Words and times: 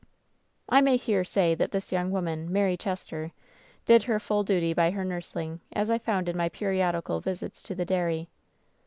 "I 0.67 0.81
may 0.81 0.97
here 0.97 1.23
say 1.23 1.53
that 1.53 1.69
this 1.69 1.91
young 1.91 2.09
woman, 2.09 2.51
Mary 2.51 2.75
Ches 2.75 3.05
ter, 3.05 3.33
did 3.85 4.01
her 4.05 4.19
full 4.19 4.41
duty 4.43 4.73
by 4.73 4.89
her 4.89 5.05
nurseling, 5.05 5.61
as 5.73 5.91
I 5.91 5.99
found 5.99 6.27
in 6.27 6.35
my 6.35 6.49
periodical 6.49 7.21
visits 7.21 7.61
to 7.61 7.75
the 7.75 7.85
dairy. 7.85 8.27